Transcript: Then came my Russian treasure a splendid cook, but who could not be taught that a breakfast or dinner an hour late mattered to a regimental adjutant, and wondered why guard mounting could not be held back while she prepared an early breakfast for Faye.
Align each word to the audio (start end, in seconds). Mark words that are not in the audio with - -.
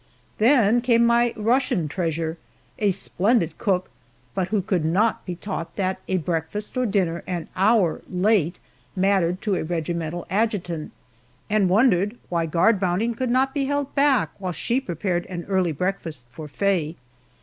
Then 0.39 0.81
came 0.81 1.05
my 1.05 1.31
Russian 1.37 1.87
treasure 1.87 2.39
a 2.79 2.89
splendid 2.89 3.59
cook, 3.59 3.91
but 4.33 4.47
who 4.47 4.63
could 4.63 4.83
not 4.83 5.23
be 5.27 5.35
taught 5.35 5.75
that 5.75 5.99
a 6.07 6.17
breakfast 6.17 6.75
or 6.75 6.87
dinner 6.87 7.21
an 7.27 7.49
hour 7.55 8.01
late 8.09 8.59
mattered 8.95 9.43
to 9.43 9.53
a 9.57 9.63
regimental 9.63 10.25
adjutant, 10.27 10.91
and 11.51 11.69
wondered 11.69 12.17
why 12.29 12.47
guard 12.47 12.81
mounting 12.81 13.13
could 13.13 13.29
not 13.29 13.53
be 13.53 13.65
held 13.65 13.93
back 13.93 14.31
while 14.39 14.51
she 14.53 14.81
prepared 14.81 15.27
an 15.27 15.45
early 15.47 15.71
breakfast 15.71 16.25
for 16.31 16.47
Faye. 16.47 16.95